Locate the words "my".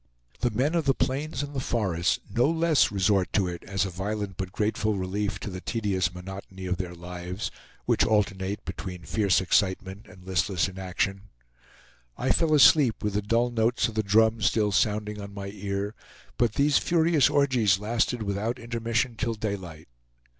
15.35-15.51